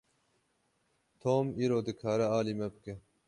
[1.21, 2.95] Tom îro dikare alî me bike.